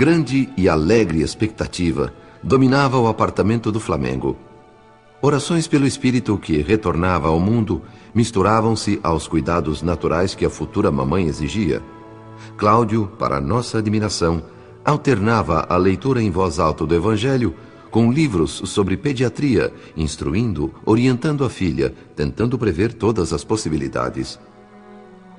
Grande 0.00 0.48
e 0.56 0.66
alegre 0.66 1.20
expectativa 1.20 2.10
dominava 2.42 2.98
o 2.98 3.06
apartamento 3.06 3.70
do 3.70 3.78
Flamengo. 3.78 4.34
Orações 5.20 5.68
pelo 5.68 5.86
espírito 5.86 6.38
que 6.38 6.62
retornava 6.62 7.28
ao 7.28 7.38
mundo 7.38 7.82
misturavam-se 8.14 8.98
aos 9.02 9.28
cuidados 9.28 9.82
naturais 9.82 10.34
que 10.34 10.46
a 10.46 10.48
futura 10.48 10.90
mamãe 10.90 11.26
exigia. 11.26 11.82
Cláudio, 12.56 13.12
para 13.18 13.42
nossa 13.42 13.76
admiração, 13.76 14.42
alternava 14.82 15.66
a 15.68 15.76
leitura 15.76 16.22
em 16.22 16.30
voz 16.30 16.58
alta 16.58 16.86
do 16.86 16.94
Evangelho 16.94 17.54
com 17.90 18.10
livros 18.10 18.62
sobre 18.64 18.96
pediatria, 18.96 19.70
instruindo, 19.94 20.72
orientando 20.86 21.44
a 21.44 21.50
filha, 21.50 21.92
tentando 22.16 22.58
prever 22.58 22.94
todas 22.94 23.34
as 23.34 23.44
possibilidades. 23.44 24.40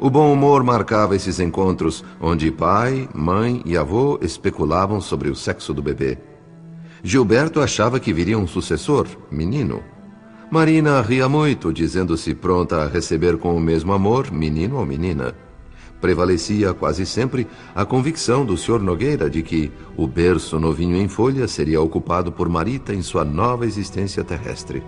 O 0.01 0.09
bom 0.09 0.33
humor 0.33 0.63
marcava 0.63 1.15
esses 1.15 1.39
encontros, 1.39 2.03
onde 2.19 2.49
pai, 2.49 3.07
mãe 3.13 3.61
e 3.63 3.77
avô 3.77 4.17
especulavam 4.23 4.99
sobre 4.99 5.29
o 5.29 5.35
sexo 5.35 5.75
do 5.75 5.81
bebê. 5.83 6.17
Gilberto 7.03 7.61
achava 7.61 7.99
que 7.99 8.11
viria 8.11 8.35
um 8.35 8.47
sucessor, 8.47 9.05
menino. 9.29 9.83
Marina 10.49 10.99
ria 11.01 11.29
muito, 11.29 11.71
dizendo-se 11.71 12.33
pronta 12.33 12.77
a 12.77 12.87
receber 12.87 13.37
com 13.37 13.55
o 13.55 13.59
mesmo 13.59 13.93
amor, 13.93 14.31
menino 14.31 14.77
ou 14.77 14.85
menina. 14.87 15.35
Prevalecia 16.01 16.73
quase 16.73 17.05
sempre 17.05 17.45
a 17.75 17.85
convicção 17.85 18.43
do 18.43 18.57
Sr. 18.57 18.79
Nogueira 18.79 19.29
de 19.29 19.43
que 19.43 19.71
o 19.95 20.07
berço 20.07 20.59
novinho 20.59 20.97
em 20.97 21.07
folha 21.07 21.47
seria 21.47 21.79
ocupado 21.79 22.31
por 22.31 22.49
Marita 22.49 22.91
em 22.91 23.03
sua 23.03 23.23
nova 23.23 23.67
existência 23.67 24.23
terrestre. 24.23 24.81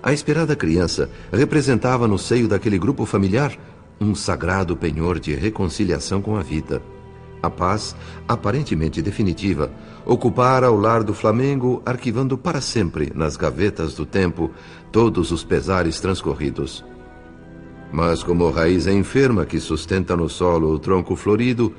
A 0.00 0.12
esperada 0.12 0.54
criança 0.54 1.10
representava 1.32 2.06
no 2.06 2.18
seio 2.18 2.46
daquele 2.46 2.78
grupo 2.78 3.04
familiar 3.04 3.58
um 4.00 4.14
sagrado 4.14 4.76
penhor 4.76 5.18
de 5.18 5.34
reconciliação 5.34 6.20
com 6.20 6.36
a 6.36 6.42
vida. 6.42 6.82
A 7.42 7.50
paz, 7.50 7.94
aparentemente 8.26 9.02
definitiva, 9.02 9.70
ocupara 10.06 10.70
o 10.70 10.80
lar 10.80 11.02
do 11.02 11.12
Flamengo, 11.12 11.82
arquivando 11.84 12.38
para 12.38 12.60
sempre 12.60 13.12
nas 13.14 13.36
gavetas 13.36 13.94
do 13.94 14.06
tempo 14.06 14.50
todos 14.90 15.30
os 15.30 15.44
pesares 15.44 16.00
transcorridos. 16.00 16.82
Mas 17.92 18.22
como 18.22 18.50
raiz 18.50 18.86
enferma 18.86 19.44
que 19.44 19.60
sustenta 19.60 20.16
no 20.16 20.28
solo 20.28 20.72
o 20.72 20.78
tronco 20.78 21.14
florido, 21.14 21.74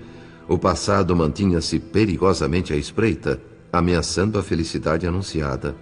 o 0.47 0.57
passado 0.57 1.16
mantinha-se 1.16 1.79
perigosamente 1.79 2.72
à 2.72 2.78
espreita, 2.78 3.41
ameaçando 3.73 4.38
a 4.38 4.44
felicidade 4.44 5.07
anunciada. 5.07 5.75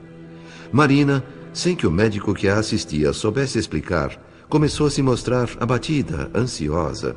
Marina, 0.71 1.23
sem 1.51 1.75
que 1.75 1.85
o 1.85 1.91
médico 1.91 2.33
que 2.33 2.47
a 2.47 2.57
assistia 2.57 3.11
soubesse 3.11 3.59
explicar, 3.59 4.17
começou 4.53 4.85
a 4.85 4.91
se 4.91 5.01
mostrar 5.01 5.49
abatida, 5.59 6.29
ansiosa. 6.35 7.15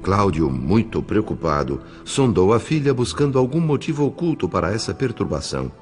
Cláudio, 0.00 0.48
muito 0.48 1.02
preocupado, 1.02 1.80
sondou 2.04 2.52
a 2.52 2.60
filha 2.60 2.94
buscando 2.94 3.36
algum 3.36 3.58
motivo 3.58 4.06
oculto 4.06 4.48
para 4.48 4.72
essa 4.72 4.94
perturbação. 4.94 5.72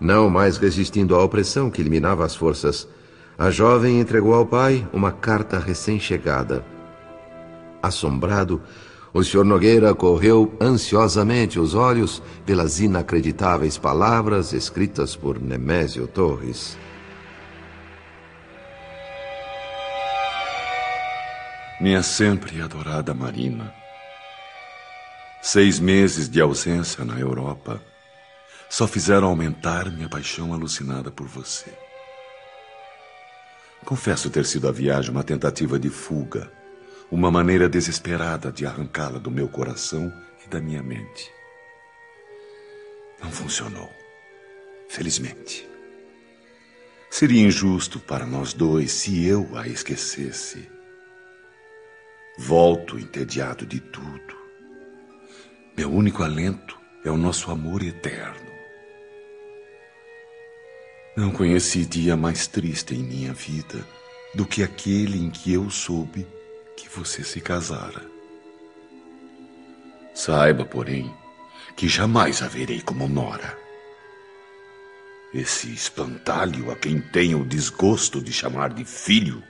Não 0.00 0.28
mais 0.28 0.56
resistindo 0.56 1.14
à 1.14 1.22
opressão 1.22 1.70
que 1.70 1.80
eliminava 1.80 2.24
as 2.24 2.34
forças, 2.34 2.88
a 3.38 3.48
jovem 3.48 4.00
entregou 4.00 4.34
ao 4.34 4.44
pai 4.44 4.84
uma 4.92 5.12
carta 5.12 5.56
recém-chegada. 5.60 6.64
Assombrado, 7.80 8.60
o 9.14 9.22
Sr. 9.22 9.44
Nogueira 9.44 9.94
correu 9.94 10.52
ansiosamente 10.60 11.60
os 11.60 11.76
olhos 11.76 12.20
pelas 12.44 12.80
inacreditáveis 12.80 13.78
palavras 13.78 14.52
escritas 14.52 15.14
por 15.14 15.40
Nemésio 15.40 16.08
Torres. 16.08 16.76
Minha 21.82 22.00
sempre 22.00 22.62
adorada 22.62 23.12
Marina. 23.12 23.74
Seis 25.42 25.80
meses 25.80 26.28
de 26.28 26.40
ausência 26.40 27.04
na 27.04 27.18
Europa 27.18 27.82
só 28.70 28.86
fizeram 28.86 29.26
aumentar 29.26 29.90
minha 29.90 30.08
paixão 30.08 30.54
alucinada 30.54 31.10
por 31.10 31.26
você. 31.26 31.76
Confesso 33.84 34.30
ter 34.30 34.46
sido 34.46 34.68
a 34.68 34.70
viagem 34.70 35.10
uma 35.10 35.24
tentativa 35.24 35.76
de 35.76 35.90
fuga, 35.90 36.52
uma 37.10 37.32
maneira 37.32 37.68
desesperada 37.68 38.52
de 38.52 38.64
arrancá-la 38.64 39.18
do 39.18 39.28
meu 39.28 39.48
coração 39.48 40.12
e 40.46 40.48
da 40.48 40.60
minha 40.60 40.84
mente. 40.84 41.32
Não 43.20 43.32
funcionou, 43.32 43.92
felizmente. 44.88 45.68
Seria 47.10 47.44
injusto 47.44 47.98
para 47.98 48.24
nós 48.24 48.52
dois 48.52 48.92
se 48.92 49.26
eu 49.26 49.58
a 49.58 49.66
esquecesse. 49.66 50.70
Volto 52.38 52.98
entediado 52.98 53.66
de 53.66 53.78
tudo. 53.78 54.34
Meu 55.76 55.92
único 55.92 56.22
alento 56.22 56.80
é 57.04 57.10
o 57.10 57.16
nosso 57.16 57.50
amor 57.50 57.82
eterno. 57.82 58.50
Não 61.14 61.30
conheci 61.30 61.84
dia 61.84 62.16
mais 62.16 62.46
triste 62.46 62.94
em 62.94 63.02
minha 63.02 63.34
vida 63.34 63.86
do 64.34 64.46
que 64.46 64.62
aquele 64.62 65.18
em 65.18 65.28
que 65.28 65.52
eu 65.52 65.68
soube 65.68 66.26
que 66.74 66.88
você 66.88 67.22
se 67.22 67.38
casara. 67.38 68.02
Saiba, 70.14 70.64
porém, 70.64 71.14
que 71.76 71.86
jamais 71.86 72.40
haverei 72.42 72.80
como 72.80 73.06
Nora. 73.08 73.58
Esse 75.34 75.70
espantalho 75.70 76.70
a 76.70 76.76
quem 76.76 76.98
tenho 76.98 77.42
o 77.42 77.46
desgosto 77.46 78.22
de 78.22 78.32
chamar 78.32 78.70
de 78.70 78.86
filho 78.86 79.44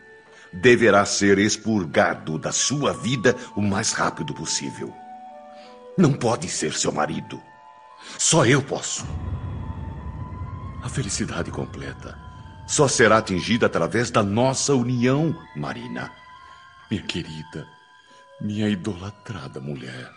deverá 0.53 1.05
ser 1.05 1.39
expurgado 1.39 2.39
da 2.39 2.53
sua 2.53 2.93
vida 2.93 3.37
o 3.57 3.63
mais 3.63 3.93
rápido 3.93 4.35
possível. 4.35 4.93
Não 5.97 6.13
pode 6.13 6.49
ser 6.49 6.75
seu 6.75 6.93
marido. 6.93 7.41
Só 8.19 8.45
eu 8.45 8.63
posso. 8.63 9.07
A 10.83 10.89
felicidade 10.89 11.51
completa 11.51 12.19
só 12.67 12.89
será 12.89 13.19
atingida 13.19 13.67
através 13.67 14.11
da 14.11 14.23
nossa 14.23 14.75
união, 14.75 15.37
Marina. 15.55 16.13
Minha 16.91 17.03
querida, 17.03 17.67
minha 18.41 18.69
idolatrada 18.69 19.61
mulher. 19.61 20.11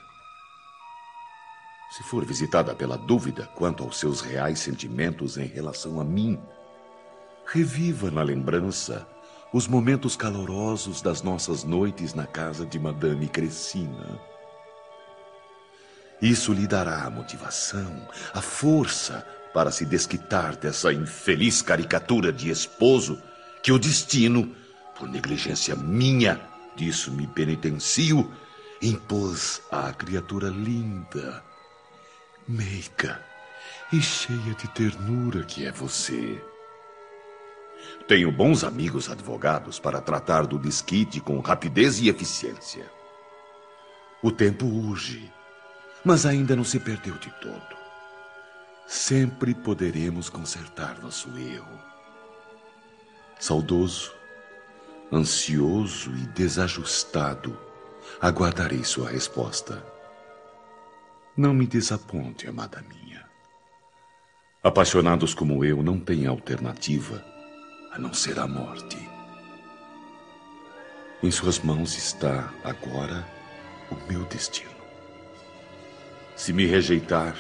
Se 1.92 2.04
for 2.04 2.26
visitada 2.26 2.76
pela 2.76 2.98
dúvida 2.98 3.48
quanto 3.56 3.84
aos 3.84 3.98
seus 3.98 4.22
reais 4.22 4.60
sentimentos 4.60 5.38
em 5.38 5.46
relação 5.46 6.00
a 6.00 6.04
mim, 6.04 6.40
reviva 7.46 8.10
na 8.10 8.22
lembrança 8.22 9.08
os 9.56 9.70
momentos 9.70 10.18
calorosos 10.18 11.02
das 11.02 11.22
nossas 11.22 11.64
noites 11.64 12.14
na 12.14 12.28
casa 12.28 12.66
de 12.66 12.78
Madame 12.78 13.26
Cressina. 13.30 14.20
Isso 16.22 16.52
lhe 16.52 16.68
dará 16.68 17.06
a 17.06 17.10
motivação, 17.10 18.06
a 18.34 18.42
força 18.42 19.26
para 19.54 19.72
se 19.72 19.86
desquitar 19.86 20.58
dessa 20.58 20.92
infeliz 20.92 21.62
caricatura 21.62 22.34
de 22.34 22.50
esposo 22.50 23.18
que 23.64 23.72
o 23.72 23.80
destino, 23.80 24.54
por 25.00 25.08
negligência 25.08 25.74
minha, 25.74 26.38
disso 26.76 27.10
me 27.14 27.26
penitencio, 27.26 28.30
impôs 28.82 29.62
à 29.72 29.94
criatura 29.94 30.50
linda, 30.50 31.42
meiga 32.46 33.24
e 33.94 34.02
cheia 34.02 34.54
de 34.56 34.68
ternura 34.74 35.46
que 35.46 35.66
é 35.66 35.72
você. 35.72 36.44
Tenho 38.08 38.32
bons 38.32 38.64
amigos 38.64 39.10
advogados 39.10 39.80
para 39.80 40.00
tratar 40.00 40.46
do 40.46 40.60
desquite 40.60 41.20
com 41.20 41.40
rapidez 41.40 42.00
e 42.00 42.08
eficiência. 42.08 42.90
O 44.22 44.32
tempo 44.32 44.66
urge, 44.66 45.32
mas 46.04 46.26
ainda 46.26 46.56
não 46.56 46.64
se 46.64 46.80
perdeu 46.80 47.16
de 47.16 47.32
todo. 47.42 47.76
Sempre 48.86 49.56
poderemos 49.56 50.30
consertar 50.30 51.00
nosso 51.02 51.36
erro. 51.36 51.80
Saudoso, 53.40 54.14
ansioso 55.12 56.12
e 56.12 56.28
desajustado, 56.28 57.58
aguardarei 58.22 58.84
sua 58.84 59.10
resposta. 59.10 59.84
Não 61.36 61.56
me 61.56 61.66
desaponte, 61.66 62.48
amada 62.48 62.84
minha. 62.88 63.26
Apaixonados 64.64 65.34
como 65.34 65.66
eu 65.66 65.82
não 65.82 66.00
têm 66.00 66.28
alternativa 66.28 67.35
a 67.96 68.00
não 68.00 68.14
ser 68.14 68.38
a 68.40 68.48
morte. 68.48 68.98
Em 71.24 71.32
suas 71.32 71.60
mãos 71.60 71.98
está 71.98 72.54
agora 72.62 73.26
o 73.90 73.96
meu 74.12 74.26
destino. 74.26 74.76
Se 76.36 76.52
me 76.52 76.66
rejeitar, 76.66 77.36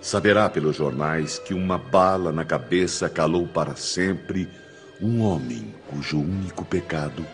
saberá 0.00 0.50
pelos 0.50 0.76
jornais 0.76 1.38
que 1.38 1.54
uma 1.54 1.78
bala 1.78 2.30
na 2.30 2.44
cabeça 2.44 3.08
calou 3.08 3.48
para 3.48 3.74
sempre 3.76 4.46
um 5.00 5.22
homem 5.22 5.74
cujo 5.88 6.20
único 6.20 6.66
pecado 6.66 7.24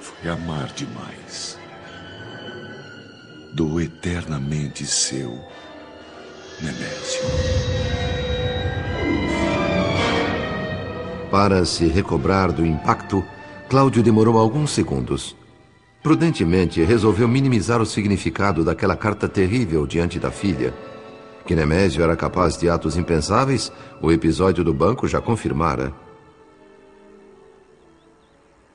foi 0.00 0.30
amar 0.30 0.68
demais. 0.72 1.58
Do 3.52 3.80
eternamente 3.80 4.86
seu, 4.86 5.44
Nemésio. 6.60 7.20
Para 11.30 11.64
se 11.64 11.86
recobrar 11.86 12.50
do 12.50 12.66
impacto, 12.66 13.24
Cláudio 13.68 14.02
demorou 14.02 14.36
alguns 14.36 14.72
segundos. 14.72 15.36
Prudentemente, 16.02 16.82
resolveu 16.82 17.28
minimizar 17.28 17.80
o 17.80 17.86
significado 17.86 18.64
daquela 18.64 18.96
carta 18.96 19.28
terrível 19.28 19.86
diante 19.86 20.18
da 20.18 20.32
filha. 20.32 20.74
Que 21.46 21.54
Nemésio 21.54 22.02
era 22.02 22.16
capaz 22.16 22.56
de 22.56 22.68
atos 22.68 22.96
impensáveis, 22.96 23.70
o 24.02 24.10
episódio 24.10 24.64
do 24.64 24.74
banco 24.74 25.06
já 25.06 25.20
confirmara. 25.20 25.92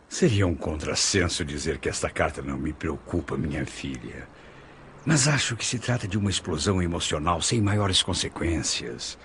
Seria 0.07 0.47
um 0.47 0.55
contrassenso 0.55 1.43
dizer 1.43 1.77
que 1.77 1.89
esta 1.89 2.09
carta 2.09 2.41
não 2.41 2.57
me 2.57 2.71
preocupa, 2.71 3.35
minha 3.35 3.65
filha. 3.65 4.29
Mas 5.05 5.27
acho 5.27 5.57
que 5.57 5.65
se 5.65 5.77
trata 5.77 6.07
de 6.07 6.17
uma 6.17 6.29
explosão 6.29 6.81
emocional 6.81 7.41
sem 7.41 7.59
maiores 7.59 8.01
consequências. 8.01 9.17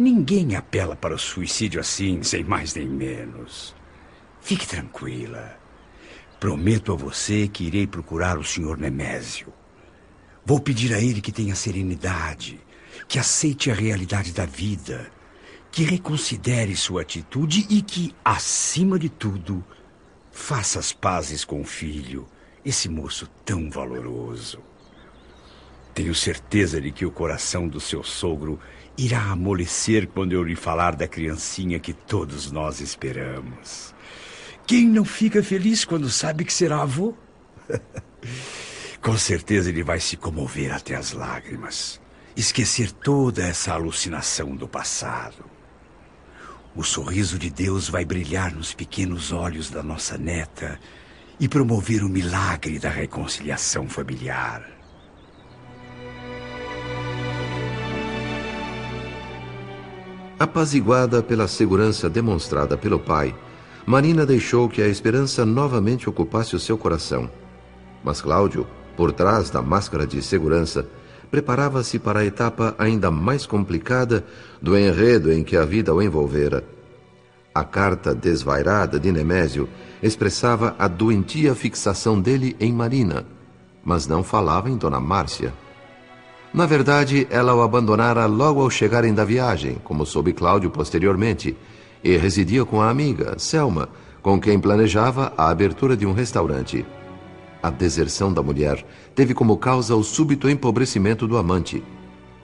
Ninguém 0.00 0.56
apela 0.56 0.96
para 0.96 1.14
o 1.14 1.18
suicídio 1.18 1.80
assim, 1.80 2.22
sem 2.22 2.42
mais 2.42 2.74
nem 2.74 2.88
menos. 2.88 3.74
Fique 4.40 4.66
tranquila. 4.66 5.58
Prometo 6.40 6.92
a 6.92 6.96
você 6.96 7.46
que 7.46 7.64
irei 7.64 7.86
procurar 7.86 8.38
o 8.38 8.42
Sr. 8.42 8.78
Nemésio. 8.78 9.52
Vou 10.44 10.58
pedir 10.58 10.94
a 10.94 10.98
ele 10.98 11.20
que 11.20 11.30
tenha 11.30 11.54
serenidade, 11.54 12.58
que 13.06 13.18
aceite 13.18 13.70
a 13.70 13.74
realidade 13.74 14.32
da 14.32 14.46
vida, 14.46 15.12
que 15.70 15.84
reconsidere 15.84 16.74
sua 16.74 17.02
atitude 17.02 17.66
e 17.68 17.82
que, 17.82 18.14
acima 18.24 18.98
de 18.98 19.10
tudo, 19.10 19.62
Faça 20.30 20.78
as 20.78 20.92
pazes 20.92 21.44
com 21.44 21.60
o 21.60 21.64
filho, 21.64 22.26
esse 22.64 22.88
moço 22.88 23.28
tão 23.44 23.68
valoroso. 23.68 24.62
Tenho 25.92 26.14
certeza 26.14 26.80
de 26.80 26.92
que 26.92 27.04
o 27.04 27.10
coração 27.10 27.66
do 27.66 27.80
seu 27.80 28.02
sogro 28.02 28.58
irá 29.04 29.30
amolecer 29.30 30.06
quando 30.08 30.32
eu 30.32 30.42
lhe 30.42 30.54
falar 30.54 30.94
da 30.94 31.08
criancinha 31.08 31.80
que 31.80 31.92
todos 31.94 32.52
nós 32.52 32.80
esperamos. 32.80 33.94
Quem 34.66 34.86
não 34.86 35.06
fica 35.06 35.42
feliz 35.42 35.86
quando 35.86 36.10
sabe 36.10 36.44
que 36.44 36.52
será 36.52 36.82
avô? 36.82 37.14
Com 39.00 39.16
certeza 39.16 39.70
ele 39.70 39.82
vai 39.82 39.98
se 39.98 40.18
comover 40.18 40.74
até 40.74 40.94
as 40.94 41.12
lágrimas, 41.12 41.98
esquecer 42.36 42.92
toda 42.92 43.42
essa 43.42 43.72
alucinação 43.72 44.54
do 44.54 44.68
passado. 44.68 45.46
O 46.76 46.84
sorriso 46.84 47.38
de 47.38 47.48
Deus 47.48 47.88
vai 47.88 48.04
brilhar 48.04 48.54
nos 48.54 48.74
pequenos 48.74 49.32
olhos 49.32 49.70
da 49.70 49.82
nossa 49.82 50.18
neta 50.18 50.78
e 51.40 51.48
promover 51.48 52.04
o 52.04 52.08
milagre 52.08 52.78
da 52.78 52.90
reconciliação 52.90 53.88
familiar. 53.88 54.79
Apaziguada 60.40 61.22
pela 61.22 61.46
segurança 61.46 62.08
demonstrada 62.08 62.74
pelo 62.74 62.98
pai, 62.98 63.34
Marina 63.84 64.24
deixou 64.24 64.70
que 64.70 64.80
a 64.80 64.88
esperança 64.88 65.44
novamente 65.44 66.08
ocupasse 66.08 66.56
o 66.56 66.58
seu 66.58 66.78
coração. 66.78 67.30
Mas 68.02 68.22
Cláudio, 68.22 68.66
por 68.96 69.12
trás 69.12 69.50
da 69.50 69.60
máscara 69.60 70.06
de 70.06 70.22
segurança, 70.22 70.88
preparava-se 71.30 71.98
para 71.98 72.20
a 72.20 72.24
etapa 72.24 72.74
ainda 72.78 73.10
mais 73.10 73.44
complicada 73.44 74.24
do 74.62 74.78
enredo 74.78 75.30
em 75.30 75.44
que 75.44 75.58
a 75.58 75.66
vida 75.66 75.94
o 75.94 76.00
envolvera. 76.00 76.64
A 77.54 77.62
carta 77.62 78.14
desvairada 78.14 78.98
de 78.98 79.12
Nemésio 79.12 79.68
expressava 80.02 80.74
a 80.78 80.88
doentia 80.88 81.54
fixação 81.54 82.18
dele 82.18 82.56
em 82.58 82.72
Marina, 82.72 83.26
mas 83.84 84.06
não 84.06 84.24
falava 84.24 84.70
em 84.70 84.76
Dona 84.78 85.00
Márcia. 85.00 85.52
Na 86.52 86.66
verdade, 86.66 87.28
ela 87.30 87.54
o 87.54 87.62
abandonara 87.62 88.26
logo 88.26 88.60
ao 88.60 88.68
chegarem 88.68 89.14
da 89.14 89.24
viagem, 89.24 89.76
como 89.84 90.04
soube 90.04 90.32
Cláudio 90.32 90.68
posteriormente, 90.68 91.56
e 92.02 92.16
residia 92.16 92.64
com 92.64 92.80
a 92.80 92.90
amiga, 92.90 93.38
Selma, 93.38 93.88
com 94.20 94.40
quem 94.40 94.58
planejava 94.58 95.32
a 95.36 95.48
abertura 95.48 95.96
de 95.96 96.04
um 96.04 96.12
restaurante. 96.12 96.84
A 97.62 97.70
deserção 97.70 98.32
da 98.32 98.42
mulher 98.42 98.84
teve 99.14 99.32
como 99.32 99.56
causa 99.56 99.94
o 99.94 100.02
súbito 100.02 100.48
empobrecimento 100.48 101.26
do 101.26 101.36
amante. 101.36 101.84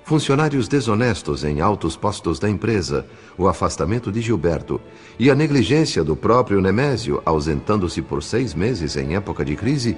Funcionários 0.04 0.68
desonestos 0.68 1.42
em 1.42 1.60
altos 1.60 1.96
postos 1.96 2.38
da 2.38 2.48
empresa, 2.48 3.06
o 3.36 3.48
afastamento 3.48 4.12
de 4.12 4.20
Gilberto 4.20 4.80
e 5.18 5.30
a 5.30 5.34
negligência 5.34 6.04
do 6.04 6.14
próprio 6.14 6.60
Nemésio, 6.60 7.20
ausentando-se 7.26 8.00
por 8.00 8.22
seis 8.22 8.54
meses 8.54 8.96
em 8.96 9.16
época 9.16 9.44
de 9.44 9.56
crise, 9.56 9.96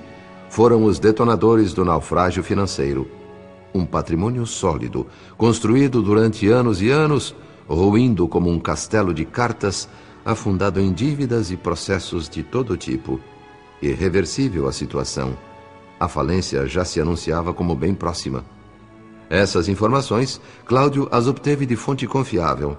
foram 0.49 0.85
os 0.85 0.99
detonadores 0.99 1.75
do 1.75 1.85
naufrágio 1.85 2.43
financeiro. 2.43 3.07
Um 3.75 3.85
patrimônio 3.85 4.47
sólido, 4.47 5.07
construído 5.37 6.03
durante 6.03 6.49
anos 6.49 6.81
e 6.81 6.91
anos, 6.91 7.35
ruindo 7.69 8.27
como 8.27 8.51
um 8.51 8.59
castelo 8.59 9.13
de 9.13 9.25
cartas, 9.25 9.89
afundado 10.25 10.81
em 10.81 10.93
dívidas 10.93 11.51
e 11.51 11.57
processos 11.57 12.29
de 12.29 12.43
todo 12.43 12.77
tipo. 12.77 13.21
Irreversível 13.81 14.67
a 14.67 14.73
situação. 14.73 15.37
A 16.01 16.09
falência 16.09 16.67
já 16.67 16.85
se 16.85 17.01
anunciava 17.01 17.53
como 17.53 17.75
bem 17.75 17.95
próxima. 17.95 18.45
Essas 19.31 19.69
informações, 19.69 20.41
Cláudio 20.65 21.09
as 21.11 21.27
obteve 21.27 21.67
de 21.67 21.77
fonte 21.77 22.07
confiável. 22.07 22.79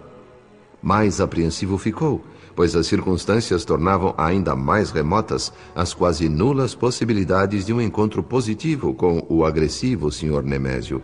Mais 0.82 1.22
apreensivo 1.22 1.78
ficou, 1.78 2.24
pois 2.60 2.76
as 2.76 2.88
circunstâncias 2.88 3.64
tornavam 3.64 4.14
ainda 4.18 4.54
mais 4.54 4.92
remotas 4.92 5.50
as 5.74 5.94
quase 5.94 6.28
nulas 6.28 6.76
possibilidades 6.76 7.66
de 7.66 7.72
um 7.72 7.80
encontro 7.80 8.22
positivo 8.22 8.94
com 8.94 9.26
o 9.30 9.46
agressivo 9.46 10.12
Sr. 10.12 10.44
Nemésio. 10.44 11.02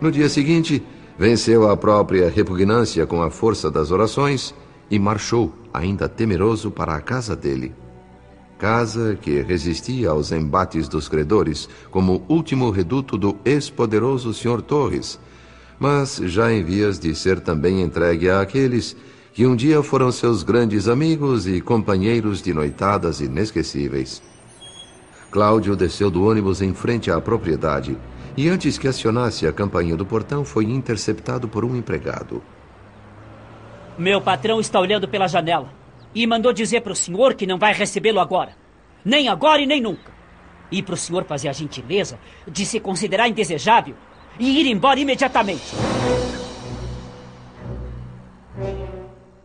No 0.00 0.10
dia 0.10 0.28
seguinte, 0.28 0.82
venceu 1.16 1.70
a 1.70 1.76
própria 1.76 2.28
repugnância 2.28 3.06
com 3.06 3.22
a 3.22 3.30
força 3.30 3.70
das 3.70 3.92
orações 3.92 4.52
e 4.90 4.98
marchou, 4.98 5.54
ainda 5.72 6.08
temeroso, 6.08 6.72
para 6.72 6.96
a 6.96 7.00
casa 7.00 7.36
dele 7.36 7.72
casa 8.58 9.16
que 9.20 9.40
resistia 9.42 10.10
aos 10.10 10.32
embates 10.32 10.88
dos 10.88 11.08
credores 11.08 11.68
como 11.88 12.24
último 12.28 12.70
reduto 12.70 13.16
do 13.16 13.36
ex-poderoso 13.44 14.34
Sr. 14.34 14.60
Torres, 14.60 15.20
mas 15.78 16.16
já 16.16 16.52
em 16.52 16.64
vias 16.64 16.98
de 16.98 17.14
ser 17.14 17.40
também 17.40 17.80
entregue 17.80 18.28
àqueles 18.28 18.96
que 19.32 19.46
um 19.46 19.56
dia 19.56 19.82
foram 19.82 20.12
seus 20.12 20.42
grandes 20.42 20.88
amigos 20.88 21.46
e 21.46 21.60
companheiros 21.60 22.42
de 22.42 22.52
noitadas 22.52 23.20
inesquecíveis. 23.20 24.22
Cláudio 25.30 25.74
desceu 25.74 26.10
do 26.10 26.26
ônibus 26.26 26.60
em 26.60 26.74
frente 26.74 27.10
à 27.10 27.18
propriedade 27.18 27.96
e, 28.36 28.48
antes 28.48 28.76
que 28.76 28.86
acionasse 28.86 29.46
a 29.46 29.52
campainha 29.52 29.96
do 29.96 30.04
portão, 30.04 30.44
foi 30.44 30.64
interceptado 30.64 31.48
por 31.48 31.64
um 31.64 31.74
empregado. 31.74 32.42
Meu 33.96 34.20
patrão 34.20 34.60
está 34.60 34.78
olhando 34.78 35.08
pela 35.08 35.26
janela. 35.26 35.72
E 36.14 36.26
mandou 36.26 36.52
dizer 36.52 36.82
para 36.82 36.92
o 36.92 36.96
senhor 36.96 37.32
que 37.32 37.46
não 37.46 37.58
vai 37.58 37.72
recebê-lo 37.72 38.20
agora. 38.20 38.54
Nem 39.02 39.28
agora 39.28 39.62
e 39.62 39.66
nem 39.66 39.80
nunca. 39.80 40.12
E 40.70 40.82
para 40.82 40.94
o 40.94 40.96
senhor 40.96 41.24
fazer 41.24 41.48
a 41.48 41.52
gentileza 41.52 42.18
de 42.46 42.66
se 42.66 42.78
considerar 42.78 43.28
indesejável 43.28 43.94
e 44.38 44.60
ir 44.60 44.66
embora 44.66 45.00
imediatamente. 45.00 45.74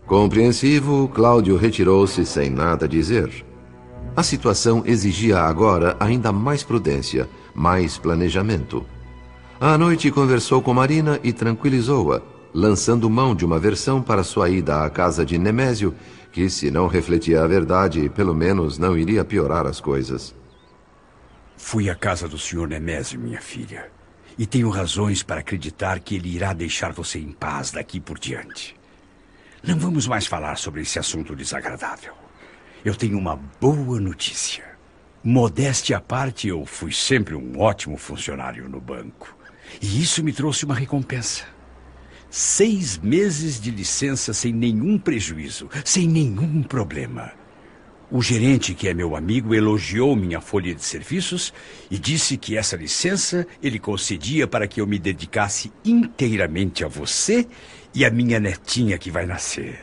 Compreensivo, 0.07 1.09
Cláudio 1.09 1.57
retirou-se 1.57 2.25
sem 2.25 2.49
nada 2.49 2.87
dizer. 2.87 3.45
A 4.15 4.23
situação 4.23 4.81
exigia 4.85 5.41
agora 5.41 5.97
ainda 5.99 6.31
mais 6.31 6.63
prudência, 6.63 7.27
mais 7.53 7.97
planejamento. 7.97 8.85
À 9.59 9.77
noite 9.77 10.09
conversou 10.09 10.61
com 10.61 10.73
Marina 10.73 11.19
e 11.25 11.33
tranquilizou-a, 11.33 12.21
lançando 12.53 13.09
mão 13.09 13.35
de 13.35 13.43
uma 13.43 13.59
versão 13.59 14.01
para 14.01 14.23
sua 14.23 14.49
ida 14.49 14.85
à 14.85 14.89
casa 14.89 15.25
de 15.25 15.37
Nemésio 15.37 15.93
que, 16.31 16.49
se 16.49 16.71
não 16.71 16.87
refletia 16.87 17.43
a 17.43 17.47
verdade, 17.47 18.07
pelo 18.07 18.33
menos 18.33 18.77
não 18.77 18.97
iria 18.97 19.25
piorar 19.25 19.67
as 19.67 19.81
coisas. 19.81 20.33
Fui 21.57 21.89
à 21.89 21.95
casa 21.95 22.29
do 22.29 22.37
Sr. 22.37 22.65
Nemésio, 22.65 23.19
minha 23.19 23.41
filha. 23.41 23.91
E 24.39 24.45
tenho 24.45 24.69
razões 24.69 25.21
para 25.21 25.41
acreditar 25.41 25.99
que 25.99 26.15
ele 26.15 26.33
irá 26.33 26.53
deixar 26.53 26.93
você 26.93 27.19
em 27.19 27.33
paz 27.33 27.71
daqui 27.71 27.99
por 27.99 28.17
diante. 28.17 28.76
Não 29.67 29.77
vamos 29.77 30.07
mais 30.07 30.25
falar 30.25 30.57
sobre 30.57 30.81
esse 30.81 30.97
assunto 30.97 31.35
desagradável. 31.35 32.13
Eu 32.85 32.95
tenho 32.95 33.17
uma 33.17 33.35
boa 33.59 33.99
notícia. 33.99 34.63
Modéstia 35.21 35.97
à 35.97 35.99
parte, 35.99 36.47
eu 36.47 36.65
fui 36.65 36.93
sempre 36.93 37.35
um 37.35 37.59
ótimo 37.59 37.97
funcionário 37.97 38.69
no 38.69 38.79
banco. 38.79 39.35
E 39.81 40.01
isso 40.01 40.23
me 40.23 40.31
trouxe 40.31 40.63
uma 40.63 40.73
recompensa. 40.73 41.43
Seis 42.29 42.97
meses 42.97 43.59
de 43.59 43.69
licença 43.69 44.33
sem 44.33 44.53
nenhum 44.53 44.97
prejuízo, 44.97 45.69
sem 45.83 46.07
nenhum 46.07 46.63
problema. 46.63 47.33
O 48.09 48.21
gerente, 48.21 48.73
que 48.73 48.87
é 48.87 48.93
meu 48.93 49.17
amigo, 49.17 49.53
elogiou 49.53 50.15
minha 50.15 50.39
folha 50.39 50.73
de 50.73 50.81
serviços 50.81 51.53
e 51.91 51.99
disse 51.99 52.37
que 52.37 52.55
essa 52.55 52.77
licença 52.77 53.45
ele 53.61 53.79
concedia 53.79 54.47
para 54.47 54.65
que 54.65 54.79
eu 54.79 54.87
me 54.87 54.97
dedicasse 54.97 55.73
inteiramente 55.83 56.85
a 56.85 56.87
você 56.87 57.45
e 57.93 58.05
a 58.05 58.11
minha 58.11 58.39
netinha 58.39 58.97
que 58.97 59.11
vai 59.11 59.25
nascer. 59.25 59.79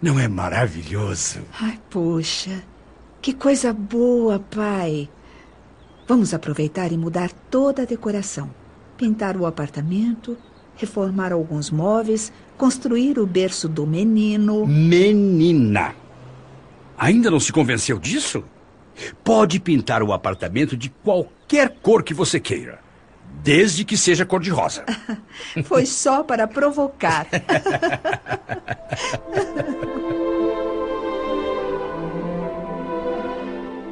Não 0.00 0.18
é 0.18 0.26
maravilhoso? 0.28 1.40
Ai, 1.60 1.78
poxa, 1.90 2.62
que 3.20 3.32
coisa 3.32 3.72
boa, 3.72 4.38
pai. 4.38 5.08
Vamos 6.06 6.34
aproveitar 6.34 6.90
e 6.92 6.96
mudar 6.96 7.30
toda 7.50 7.82
a 7.82 7.86
decoração. 7.86 8.50
Pintar 8.96 9.36
o 9.36 9.46
apartamento, 9.46 10.36
reformar 10.76 11.32
alguns 11.32 11.70
móveis, 11.70 12.32
construir 12.56 13.18
o 13.18 13.26
berço 13.26 13.68
do 13.68 13.86
menino. 13.86 14.66
Menina! 14.66 15.94
Ainda 16.96 17.30
não 17.30 17.40
se 17.40 17.52
convenceu 17.52 17.98
disso? 17.98 18.44
Pode 19.24 19.58
pintar 19.58 20.02
o 20.02 20.12
apartamento 20.12 20.76
de 20.76 20.88
qualquer 20.88 21.76
cor 21.82 22.02
que 22.02 22.14
você 22.14 22.38
queira. 22.38 22.80
Desde 23.42 23.84
que 23.84 23.96
seja 23.96 24.24
cor-de-rosa. 24.24 24.84
Foi 25.64 25.84
só 25.84 26.22
para 26.22 26.46
provocar. 26.46 27.26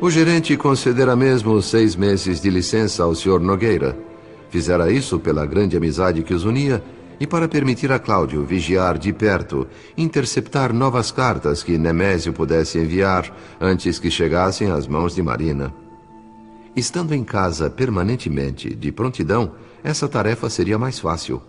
o 0.00 0.09
gerente 0.09 0.57
concedera 0.57 1.16
mesmo 1.16 1.61
seis 1.61 1.97
meses 1.97 2.40
de 2.40 2.49
licença 2.49 3.02
ao 3.02 3.12
Sr. 3.14 3.40
Nogueira. 3.40 3.99
Fizera 4.50 4.92
isso 4.92 5.19
pela 5.19 5.45
grande 5.45 5.76
amizade 5.76 6.23
que 6.23 6.33
os 6.33 6.45
unia 6.45 6.80
e 7.19 7.26
para 7.26 7.49
permitir 7.49 7.90
a 7.92 7.99
Cláudio 7.99 8.45
vigiar 8.45 8.97
de 8.97 9.12
perto, 9.12 9.66
interceptar 9.97 10.73
novas 10.73 11.12
cartas 11.12 11.62
que 11.62 11.76
Nemésio 11.76 12.33
pudesse 12.33 12.78
enviar 12.78 13.30
antes 13.61 13.99
que 13.99 14.11
chegassem 14.11 14.71
às 14.71 14.87
mãos 14.87 15.14
de 15.14 15.23
Marina. 15.23 15.75
Estando 16.77 17.15
em 17.15 17.25
casa 17.25 17.69
permanentemente, 17.69 18.75
de 18.75 18.93
prontidão, 18.93 19.53
essa 19.83 20.09
tarefa 20.09 20.49
seria 20.49 20.79
mais 20.79 21.00
fácil. 21.00 21.43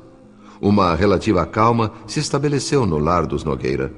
Uma 0.60 0.96
relativa 0.96 1.46
calma 1.46 1.92
se 2.08 2.20
estabeleceu 2.20 2.86
no 2.86 2.98
lar 2.98 3.28
dos 3.28 3.44
Nogueira. 3.44 3.94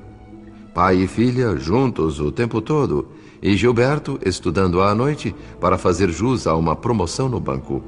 Pai 0.74 0.98
e 0.98 1.08
filha 1.08 1.56
juntos 1.56 2.20
o 2.20 2.32
tempo 2.32 2.62
todo, 2.62 3.08
e 3.42 3.56
Gilberto 3.56 4.20
estudando 4.26 4.82
à 4.82 4.94
noite 4.94 5.36
para 5.62 5.78
fazer 5.78 6.10
jus 6.10 6.48
a 6.48 6.56
uma 6.56 6.76
promoção 6.76 7.30
no 7.30 7.40
banco. 7.40 7.84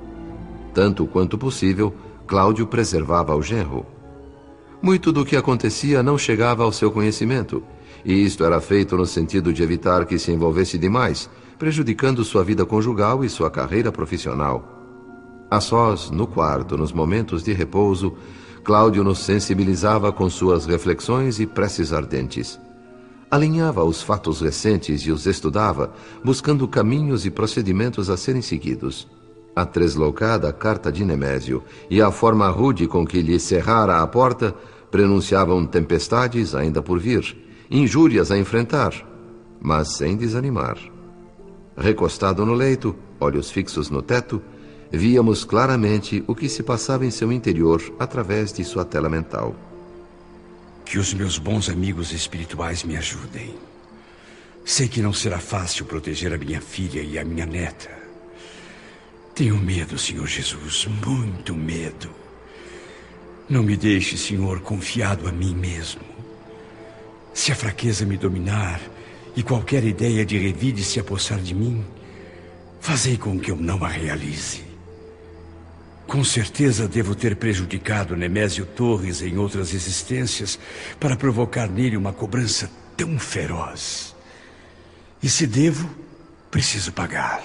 Tanto 0.73 1.05
quanto 1.05 1.37
possível, 1.37 1.93
Cláudio 2.27 2.67
preservava 2.67 3.35
o 3.35 3.41
genro. 3.41 3.85
Muito 4.81 5.11
do 5.11 5.25
que 5.25 5.35
acontecia 5.35 6.03
não 6.03 6.17
chegava 6.17 6.63
ao 6.63 6.71
seu 6.71 6.91
conhecimento, 6.91 7.63
e 8.03 8.13
isto 8.13 8.43
era 8.43 8.61
feito 8.61 8.95
no 8.95 9.05
sentido 9.05 9.51
de 9.51 9.63
evitar 9.63 10.05
que 10.05 10.19
se 10.19 10.31
envolvesse 10.31 10.77
demais, 10.77 11.29
prejudicando 11.57 12.23
sua 12.23 12.43
vida 12.43 12.65
conjugal 12.65 13.23
e 13.23 13.29
sua 13.29 13.49
carreira 13.49 13.91
profissional. 13.91 14.75
A 15.49 15.61
sós, 15.61 16.09
no 16.09 16.27
quarto, 16.27 16.77
nos 16.77 16.91
momentos 16.91 17.43
de 17.43 17.53
repouso, 17.53 18.15
Cláudio 18.63 19.03
nos 19.03 19.19
sensibilizava 19.19 20.11
com 20.11 20.27
suas 20.27 20.65
reflexões 20.65 21.39
e 21.39 21.45
preces 21.45 21.93
ardentes. 21.93 22.59
Alinhava 23.29 23.83
os 23.83 24.01
fatos 24.01 24.41
recentes 24.41 25.01
e 25.01 25.11
os 25.11 25.27
estudava, 25.27 25.93
buscando 26.23 26.67
caminhos 26.67 27.27
e 27.27 27.29
procedimentos 27.29 28.09
a 28.09 28.17
serem 28.17 28.41
seguidos. 28.41 29.07
A 29.55 29.65
tresloucada 29.65 30.51
carta 30.51 30.91
de 30.91 31.05
Nemésio 31.05 31.63
e 31.89 32.01
a 32.01 32.09
forma 32.09 32.49
rude 32.49 32.87
com 32.87 33.05
que 33.05 33.21
lhe 33.21 33.39
cerrara 33.39 34.01
a 34.01 34.07
porta 34.07 34.55
prenunciavam 34.89 35.63
tempestades 35.65 36.55
ainda 36.55 36.81
por 36.81 36.99
vir, 36.99 37.37
injúrias 37.69 38.31
a 38.31 38.37
enfrentar, 38.37 38.93
mas 39.61 39.95
sem 39.95 40.17
desanimar. 40.17 40.94
Recostado 41.77 42.45
no 42.45 42.53
leito, 42.53 42.95
olhos 43.19 43.51
fixos 43.51 43.89
no 43.89 44.01
teto, 44.01 44.41
víamos 44.91 45.43
claramente 45.43 46.23
o 46.25 46.33
que 46.33 46.47
se 46.47 46.63
passava 46.63 47.05
em 47.05 47.11
seu 47.11 47.31
interior 47.31 47.81
através 47.99 48.53
de 48.53 48.63
sua 48.63 48.85
tela 48.85 49.09
mental. 49.09 49.53
Que 50.85 50.97
os 50.97 51.13
meus 51.13 51.37
bons 51.37 51.69
amigos 51.69 52.13
espirituais 52.13 52.83
me 52.83 52.95
ajudem. 52.95 53.55
Sei 54.63 54.87
que 54.87 55.01
não 55.01 55.13
será 55.13 55.37
fácil 55.37 55.85
proteger 55.85 56.33
a 56.33 56.37
minha 56.37 56.61
filha 56.61 57.01
e 57.01 57.19
a 57.19 57.25
minha 57.25 57.45
neta. 57.45 57.89
Tenho 59.33 59.57
medo, 59.57 59.97
Senhor 59.97 60.25
Jesus, 60.25 60.87
muito 61.05 61.53
medo. 61.53 62.09
Não 63.49 63.61
me 63.61 63.75
deixe, 63.75 64.17
Senhor, 64.17 64.61
confiado 64.61 65.27
a 65.27 65.31
mim 65.31 65.53
mesmo. 65.53 66.01
Se 67.33 67.51
a 67.51 67.55
fraqueza 67.55 68.05
me 68.05 68.15
dominar, 68.15 68.79
e 69.35 69.43
qualquer 69.43 69.83
ideia 69.83 70.25
de 70.25 70.37
revide 70.37 70.83
se 70.83 70.99
apossar 70.99 71.39
de 71.39 71.53
mim, 71.53 71.85
fazei 72.79 73.17
com 73.17 73.39
que 73.39 73.51
eu 73.51 73.55
não 73.55 73.83
a 73.83 73.87
realize. 73.87 74.63
Com 76.07 76.23
certeza 76.23 76.87
devo 76.87 77.15
ter 77.15 77.35
prejudicado 77.35 78.15
Nemésio 78.15 78.65
Torres 78.65 79.21
em 79.21 79.37
outras 79.37 79.73
existências 79.73 80.57
para 80.99 81.15
provocar 81.15 81.67
nele 81.67 81.97
uma 81.97 82.13
cobrança 82.13 82.69
tão 82.95 83.17
feroz. 83.17 84.15
E 85.21 85.27
se 85.27 85.47
devo, 85.47 85.89
preciso 86.51 86.93
pagar. 86.93 87.43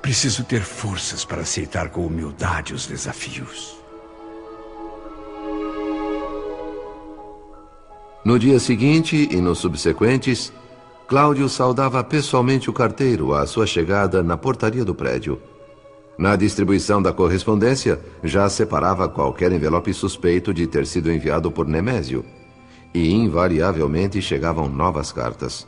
Preciso 0.00 0.42
ter 0.42 0.62
forças 0.62 1.24
para 1.24 1.42
aceitar 1.42 1.90
com 1.90 2.06
humildade 2.06 2.72
os 2.72 2.86
desafios. 2.86 3.77
No 8.28 8.38
dia 8.38 8.60
seguinte 8.60 9.26
e 9.32 9.36
nos 9.40 9.56
subsequentes, 9.56 10.52
Cláudio 11.06 11.48
saudava 11.48 12.04
pessoalmente 12.04 12.68
o 12.68 12.74
carteiro 12.74 13.32
à 13.32 13.46
sua 13.46 13.66
chegada 13.66 14.22
na 14.22 14.36
portaria 14.36 14.84
do 14.84 14.94
prédio. 14.94 15.40
Na 16.18 16.36
distribuição 16.36 17.00
da 17.00 17.10
correspondência, 17.10 17.98
já 18.22 18.46
separava 18.50 19.08
qualquer 19.08 19.50
envelope 19.50 19.94
suspeito 19.94 20.52
de 20.52 20.66
ter 20.66 20.86
sido 20.86 21.10
enviado 21.10 21.50
por 21.50 21.66
Nemésio. 21.66 22.22
E 22.92 23.10
invariavelmente 23.14 24.20
chegavam 24.20 24.68
novas 24.68 25.10
cartas. 25.10 25.66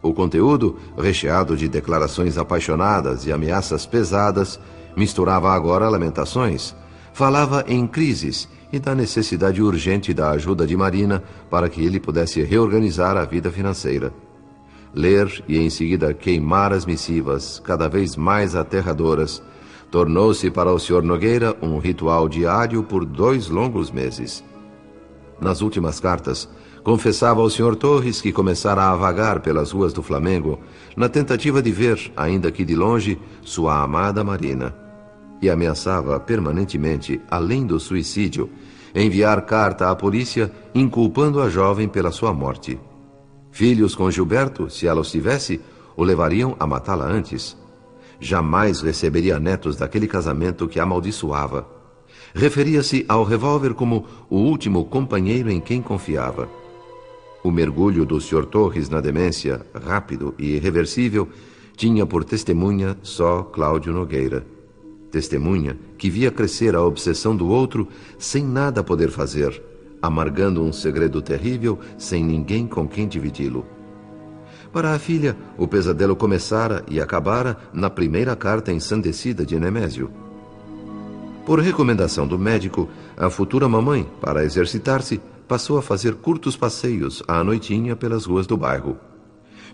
O 0.00 0.14
conteúdo, 0.14 0.78
recheado 0.96 1.54
de 1.58 1.68
declarações 1.68 2.38
apaixonadas 2.38 3.26
e 3.26 3.32
ameaças 3.32 3.84
pesadas, 3.84 4.58
misturava 4.96 5.52
agora 5.52 5.90
lamentações, 5.90 6.74
falava 7.12 7.66
em 7.68 7.86
crises 7.86 8.48
e 8.72 8.78
da 8.78 8.94
necessidade 8.94 9.62
urgente 9.62 10.12
da 10.12 10.30
ajuda 10.30 10.66
de 10.66 10.76
Marina 10.76 11.22
para 11.50 11.68
que 11.68 11.84
ele 11.84 11.98
pudesse 11.98 12.42
reorganizar 12.42 13.16
a 13.16 13.24
vida 13.24 13.50
financeira. 13.50 14.12
Ler 14.94 15.42
e 15.46 15.58
em 15.58 15.70
seguida 15.70 16.14
queimar 16.14 16.72
as 16.72 16.84
missivas, 16.86 17.60
cada 17.64 17.88
vez 17.88 18.16
mais 18.16 18.54
aterradoras, 18.54 19.42
tornou-se 19.90 20.50
para 20.50 20.72
o 20.72 20.78
Sr. 20.78 21.02
Nogueira 21.02 21.56
um 21.62 21.78
ritual 21.78 22.28
diário 22.28 22.82
por 22.82 23.04
dois 23.04 23.48
longos 23.48 23.90
meses. 23.90 24.44
Nas 25.40 25.62
últimas 25.62 26.00
cartas, 26.00 26.48
confessava 26.82 27.40
ao 27.40 27.50
Sr. 27.50 27.76
Torres 27.76 28.20
que 28.20 28.32
começara 28.32 28.82
a 28.82 28.96
vagar 28.96 29.40
pelas 29.40 29.70
ruas 29.70 29.92
do 29.92 30.02
Flamengo 30.02 30.58
na 30.96 31.08
tentativa 31.08 31.62
de 31.62 31.70
ver, 31.70 32.12
ainda 32.16 32.50
que 32.50 32.64
de 32.64 32.74
longe, 32.74 33.18
sua 33.42 33.82
amada 33.82 34.24
Marina 34.24 34.87
e 35.40 35.48
ameaçava 35.48 36.18
permanentemente, 36.18 37.20
além 37.30 37.66
do 37.66 37.78
suicídio, 37.78 38.50
enviar 38.94 39.42
carta 39.42 39.90
à 39.90 39.94
polícia 39.94 40.50
inculpando 40.74 41.40
a 41.40 41.48
jovem 41.48 41.88
pela 41.88 42.10
sua 42.10 42.32
morte. 42.32 42.78
Filhos 43.50 43.94
com 43.94 44.10
Gilberto, 44.10 44.68
se 44.70 44.86
ela 44.86 45.00
os 45.00 45.10
tivesse, 45.10 45.60
o 45.96 46.04
levariam 46.04 46.56
a 46.58 46.66
matá-la 46.66 47.06
antes. 47.06 47.56
Jamais 48.20 48.80
receberia 48.80 49.38
netos 49.38 49.76
daquele 49.76 50.06
casamento 50.06 50.66
que 50.66 50.80
amaldiçoava. 50.80 51.66
Referia-se 52.34 53.04
ao 53.08 53.24
revólver 53.24 53.74
como 53.74 54.06
o 54.28 54.36
último 54.36 54.84
companheiro 54.84 55.50
em 55.50 55.60
quem 55.60 55.80
confiava. 55.80 56.48
O 57.42 57.50
mergulho 57.50 58.04
do 58.04 58.20
Sr. 58.20 58.44
Torres 58.46 58.88
na 58.88 59.00
demência, 59.00 59.64
rápido 59.72 60.34
e 60.38 60.56
irreversível, 60.56 61.28
tinha 61.76 62.04
por 62.04 62.24
testemunha 62.24 62.96
só 63.02 63.42
Cláudio 63.42 63.92
Nogueira 63.92 64.57
testemunha 65.10 65.76
que 65.96 66.10
via 66.10 66.30
crescer 66.30 66.74
a 66.74 66.82
obsessão 66.82 67.36
do 67.36 67.48
outro 67.48 67.88
sem 68.18 68.44
nada 68.44 68.82
poder 68.84 69.10
fazer, 69.10 69.62
amargando 70.00 70.62
um 70.62 70.72
segredo 70.72 71.20
terrível 71.20 71.78
sem 71.96 72.24
ninguém 72.24 72.66
com 72.66 72.86
quem 72.86 73.08
dividi-lo. 73.08 73.66
Para 74.72 74.92
a 74.92 74.98
filha, 74.98 75.36
o 75.56 75.66
pesadelo 75.66 76.14
começara 76.14 76.84
e 76.88 77.00
acabara 77.00 77.56
na 77.72 77.88
primeira 77.88 78.36
carta 78.36 78.70
ensandecida 78.70 79.44
de 79.44 79.58
Nemésio. 79.58 80.10
Por 81.46 81.60
recomendação 81.60 82.26
do 82.26 82.38
médico, 82.38 82.88
a 83.16 83.30
futura 83.30 83.66
mamãe, 83.66 84.06
para 84.20 84.44
exercitar-se, 84.44 85.18
passou 85.48 85.78
a 85.78 85.82
fazer 85.82 86.14
curtos 86.16 86.54
passeios 86.56 87.22
à 87.26 87.42
noitinha 87.42 87.96
pelas 87.96 88.26
ruas 88.26 88.46
do 88.46 88.54
bairro. 88.54 88.98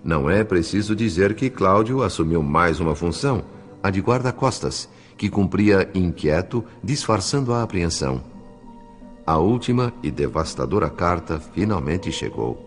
Não 0.04 0.30
é 0.30 0.44
preciso 0.44 0.94
dizer 0.94 1.34
que 1.34 1.50
Cláudio 1.50 2.02
assumiu 2.02 2.42
mais 2.42 2.78
uma 2.78 2.94
função, 2.94 3.42
a 3.82 3.90
de 3.90 4.00
guarda-costas, 4.00 4.88
que 5.16 5.28
cumpria 5.28 5.90
inquieto, 5.94 6.64
disfarçando 6.82 7.52
a 7.52 7.62
apreensão. 7.62 8.22
A 9.26 9.38
última 9.38 9.92
e 10.02 10.10
devastadora 10.10 10.90
carta 10.90 11.40
finalmente 11.40 12.12
chegou. 12.12 12.62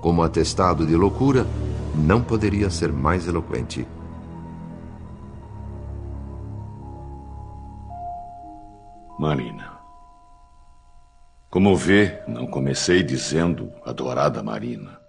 Como 0.00 0.22
atestado 0.22 0.86
de 0.86 0.96
loucura, 0.96 1.46
não 1.94 2.22
poderia 2.22 2.68
ser 2.68 2.92
mais 2.92 3.28
eloquente. 3.28 3.86
Marina. 9.18 9.78
Como 11.48 11.76
vê, 11.76 12.20
não 12.26 12.48
comecei 12.48 13.02
dizendo 13.04 13.70
adorada 13.84 14.42
Marina. 14.42 15.03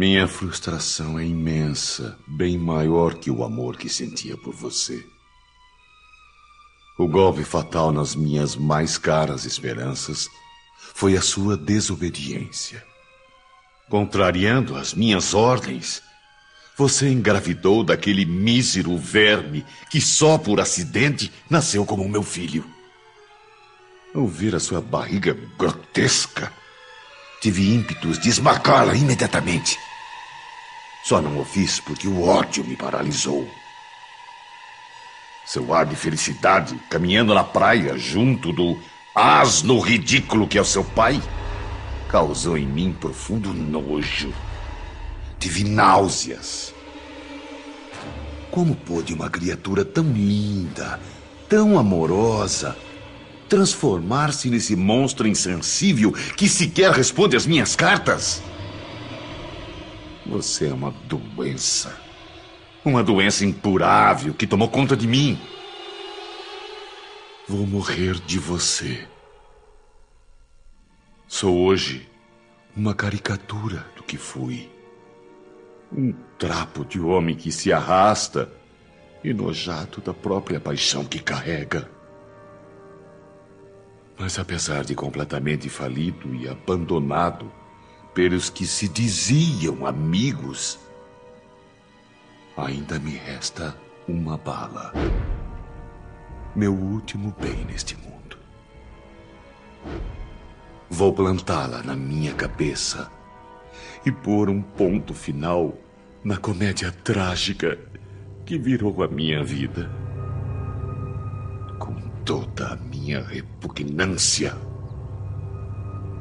Minha 0.00 0.26
frustração 0.26 1.18
é 1.18 1.26
imensa, 1.26 2.18
bem 2.26 2.56
maior 2.56 3.16
que 3.16 3.30
o 3.30 3.44
amor 3.44 3.76
que 3.76 3.86
sentia 3.86 4.34
por 4.34 4.54
você. 4.54 5.06
O 6.98 7.06
golpe 7.06 7.44
fatal 7.44 7.92
nas 7.92 8.14
minhas 8.14 8.56
mais 8.56 8.96
caras 8.96 9.44
esperanças 9.44 10.26
foi 10.94 11.18
a 11.18 11.20
sua 11.20 11.54
desobediência. 11.54 12.82
Contrariando 13.90 14.74
as 14.74 14.94
minhas 14.94 15.34
ordens, 15.34 16.02
Você 16.78 17.10
engravidou 17.10 17.84
daquele 17.84 18.24
mísero 18.24 18.96
verme 18.96 19.66
que 19.90 20.00
só 20.00 20.38
por 20.38 20.60
acidente 20.60 21.30
nasceu 21.50 21.84
como 21.84 22.08
meu 22.08 22.22
filho. 22.22 22.64
Ao 24.14 24.26
ver 24.26 24.54
a 24.54 24.60
sua 24.60 24.80
barriga 24.80 25.36
grotesca, 25.58 26.50
tive 27.42 27.74
ímpetos 27.74 28.18
de 28.18 28.30
esmagá-la 28.30 28.94
imediatamente. 28.94 29.76
Só 31.02 31.20
não 31.20 31.38
o 31.38 31.44
fiz 31.44 31.80
porque 31.80 32.06
o 32.06 32.22
ódio 32.22 32.64
me 32.64 32.76
paralisou. 32.76 33.48
Seu 35.44 35.74
ar 35.74 35.86
de 35.86 35.96
felicidade 35.96 36.76
caminhando 36.90 37.34
na 37.34 37.42
praia 37.42 37.98
junto 37.98 38.52
do 38.52 38.78
asno 39.14 39.80
ridículo 39.80 40.46
que 40.46 40.58
é 40.58 40.60
o 40.60 40.64
seu 40.64 40.84
pai 40.84 41.20
causou 42.10 42.58
em 42.58 42.66
mim 42.66 42.92
profundo 42.92 43.54
nojo. 43.54 44.32
Tive 45.38 45.64
náuseas. 45.64 46.74
Como 48.50 48.74
pôde 48.74 49.14
uma 49.14 49.30
criatura 49.30 49.84
tão 49.84 50.04
linda, 50.04 50.98
tão 51.48 51.78
amorosa, 51.78 52.76
transformar-se 53.48 54.50
nesse 54.50 54.74
monstro 54.74 55.28
insensível 55.28 56.12
que 56.36 56.48
sequer 56.48 56.90
responde 56.90 57.36
às 57.36 57.46
minhas 57.46 57.76
cartas? 57.76 58.42
Você 60.26 60.68
é 60.68 60.72
uma 60.72 60.90
doença. 60.90 61.98
Uma 62.84 63.02
doença 63.02 63.44
impurável 63.44 64.34
que 64.34 64.46
tomou 64.46 64.68
conta 64.68 64.96
de 64.96 65.06
mim. 65.06 65.38
Vou 67.48 67.66
morrer 67.66 68.14
de 68.20 68.38
você. 68.38 69.06
Sou 71.26 71.58
hoje 71.58 72.08
uma 72.76 72.94
caricatura 72.94 73.86
do 73.96 74.02
que 74.02 74.16
fui. 74.16 74.70
Um 75.92 76.12
trapo 76.38 76.84
de 76.84 77.00
homem 77.00 77.34
que 77.34 77.50
se 77.50 77.72
arrasta, 77.72 78.50
enojado 79.24 80.00
da 80.00 80.14
própria 80.14 80.60
paixão 80.60 81.04
que 81.04 81.18
carrega. 81.18 81.90
Mas 84.18 84.38
apesar 84.38 84.84
de 84.84 84.94
completamente 84.94 85.68
falido 85.68 86.34
e 86.34 86.48
abandonado 86.48 87.50
pelos 88.14 88.50
que 88.50 88.66
se 88.66 88.88
diziam 88.88 89.86
amigos, 89.86 90.78
ainda 92.56 92.98
me 92.98 93.12
resta 93.12 93.76
uma 94.08 94.36
bala. 94.36 94.92
Meu 96.54 96.74
último 96.74 97.34
bem 97.40 97.64
neste 97.64 97.96
mundo. 97.96 98.36
Vou 100.88 101.12
plantá-la 101.12 101.82
na 101.82 101.94
minha 101.94 102.34
cabeça 102.34 103.10
e 104.04 104.10
pôr 104.10 104.50
um 104.50 104.60
ponto 104.60 105.14
final 105.14 105.74
na 106.24 106.36
comédia 106.36 106.90
trágica 106.90 107.78
que 108.44 108.58
virou 108.58 109.02
a 109.02 109.08
minha 109.08 109.44
vida. 109.44 109.90
Com 111.78 111.94
toda 112.24 112.72
a 112.72 112.76
minha 112.76 113.22
repugnância. 113.22 114.56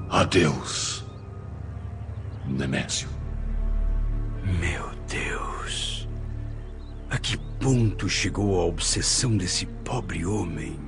Adeus, 0.09 1.03
Nemésio. 2.53 3.09
Meu 4.59 4.89
Deus. 5.07 6.07
A 7.09 7.17
que 7.17 7.37
ponto 7.37 8.07
chegou 8.07 8.59
a 8.59 8.65
obsessão 8.65 9.35
desse 9.35 9.65
pobre 9.65 10.25
homem? 10.25 10.79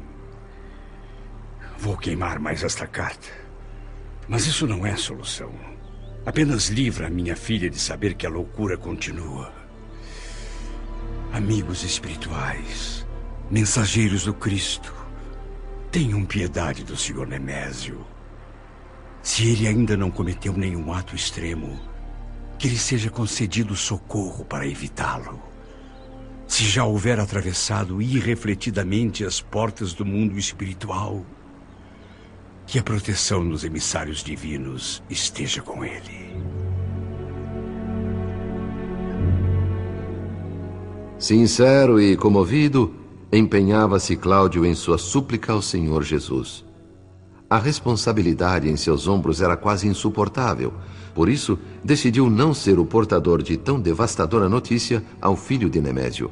Vou 1.78 1.97
queimar 1.97 2.39
mais 2.39 2.63
esta 2.63 2.86
carta. 2.86 3.28
Mas 4.28 4.45
isso 4.45 4.67
não 4.67 4.86
é 4.86 4.95
solução. 4.95 5.52
Apenas 6.26 6.69
livra 6.69 7.08
a 7.08 7.10
minha 7.10 7.36
filha 7.36 7.69
de 7.69 7.80
saber 7.80 8.13
que 8.13 8.26
a 8.26 8.30
loucura 8.30 8.78
continua. 8.78 9.52
Amigos 11.34 11.84
espirituais, 11.84 13.06
mensageiros 13.50 14.26
do 14.26 14.34
Cristo, 14.34 14.93
tenham 15.91 16.24
piedade 16.24 16.84
do 16.84 16.95
Senhor 16.95 17.26
Nemésio. 17.26 18.06
Se 19.21 19.47
ele 19.47 19.67
ainda 19.67 19.95
não 19.95 20.10
cometeu 20.10 20.53
nenhum 20.53 20.91
ato 20.91 21.15
extremo, 21.15 21.79
que 22.57 22.67
lhe 22.67 22.77
seja 22.77 23.10
concedido 23.10 23.75
socorro 23.75 24.43
para 24.45 24.67
evitá-lo. 24.67 25.41
Se 26.47 26.63
já 26.63 26.84
houver 26.84 27.19
atravessado 27.19 28.01
irrefletidamente 28.01 29.23
as 29.23 29.39
portas 29.39 29.93
do 29.93 30.05
mundo 30.05 30.38
espiritual, 30.38 31.25
que 32.65 32.79
a 32.79 32.84
proteção 32.84 33.47
dos 33.47 33.63
emissários 33.63 34.23
divinos 34.23 35.01
esteja 35.10 35.62
com 35.62 35.84
ele. 35.84 36.36
Sincero 41.17 42.01
e 42.01 42.17
comovido, 42.17 42.95
empenhava-se 43.31 44.15
Cláudio 44.15 44.65
em 44.65 44.73
sua 44.73 44.97
súplica 44.97 45.53
ao 45.53 45.62
Senhor 45.62 46.03
Jesus. 46.03 46.65
A 47.51 47.57
responsabilidade 47.57 48.69
em 48.69 48.77
seus 48.77 49.09
ombros 49.09 49.41
era 49.41 49.57
quase 49.57 49.85
insuportável. 49.85 50.73
Por 51.13 51.27
isso, 51.27 51.59
decidiu 51.83 52.29
não 52.29 52.53
ser 52.53 52.79
o 52.79 52.85
portador 52.85 53.43
de 53.43 53.57
tão 53.57 53.77
devastadora 53.77 54.47
notícia 54.47 55.03
ao 55.19 55.35
filho 55.35 55.69
de 55.69 55.81
Nemésio. 55.81 56.31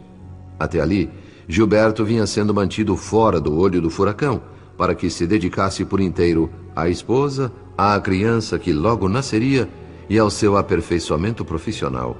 Até 0.57 0.79
ali, 0.79 1.09
Gilberto 1.45 2.05
vinha 2.05 2.25
sendo 2.25 2.53
mantido 2.53 2.95
fora 2.95 3.41
do 3.41 3.59
olho 3.59 3.81
do 3.81 3.89
furacão, 3.89 4.41
para 4.77 4.95
que 4.95 5.09
se 5.09 5.27
dedicasse 5.27 5.83
por 5.83 5.99
inteiro 5.99 6.49
à 6.73 6.87
esposa, 6.87 7.51
à 7.77 7.99
criança 7.99 8.57
que 8.57 8.71
logo 8.71 9.09
nasceria 9.09 9.67
e 10.09 10.17
ao 10.17 10.29
seu 10.29 10.55
aperfeiçoamento 10.55 11.43
profissional. 11.43 12.15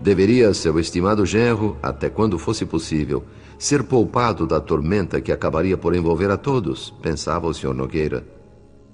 Deveria 0.00 0.54
seu 0.54 0.78
estimado 0.78 1.26
genro, 1.26 1.76
até 1.82 2.08
quando 2.08 2.38
fosse 2.38 2.64
possível, 2.64 3.24
ser 3.64 3.82
poupado 3.82 4.46
da 4.46 4.60
tormenta 4.60 5.22
que 5.22 5.32
acabaria 5.32 5.74
por 5.74 5.94
envolver 5.94 6.30
a 6.30 6.36
todos, 6.36 6.90
pensava 7.00 7.46
o 7.46 7.54
Sr. 7.54 7.72
Nogueira. 7.72 8.22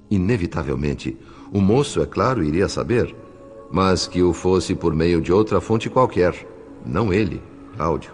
Inevitavelmente, 0.08 1.18
o 1.52 1.60
moço, 1.60 2.00
é 2.00 2.06
claro, 2.06 2.44
iria 2.44 2.68
saber, 2.68 3.12
mas 3.68 4.06
que 4.06 4.22
o 4.22 4.32
fosse 4.32 4.76
por 4.76 4.94
meio 4.94 5.20
de 5.20 5.32
outra 5.32 5.60
fonte 5.60 5.90
qualquer, 5.90 6.46
não 6.86 7.12
ele, 7.12 7.42
Cláudio. 7.76 8.12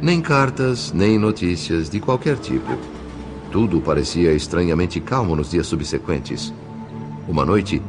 Nem 0.00 0.20
cartas, 0.20 0.92
nem 0.92 1.18
notícias 1.18 1.90
de 1.90 1.98
qualquer 1.98 2.36
tipo. 2.36 2.78
Tudo 3.50 3.80
parecia 3.80 4.32
estranhamente 4.32 5.00
calmo 5.00 5.34
nos 5.34 5.50
dias 5.50 5.66
subsequentes. 5.66 6.54
Uma 7.28 7.44
noite, 7.44 7.82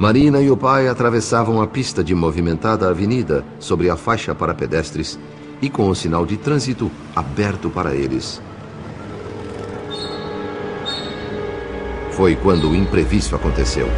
Marina 0.00 0.40
e 0.40 0.50
o 0.50 0.56
pai 0.56 0.88
atravessavam 0.88 1.60
a 1.60 1.66
pista 1.66 2.02
de 2.02 2.14
movimentada 2.14 2.88
avenida 2.88 3.44
sobre 3.58 3.90
a 3.90 3.98
faixa 3.98 4.34
para 4.34 4.54
pedestres 4.54 5.18
e 5.60 5.68
com 5.68 5.90
o 5.90 5.94
sinal 5.94 6.24
de 6.24 6.38
trânsito 6.38 6.90
aberto 7.14 7.68
para 7.68 7.94
eles. 7.94 8.40
Foi 12.12 12.34
quando 12.34 12.70
o 12.70 12.74
imprevisto 12.74 13.36
aconteceu. 13.36 13.88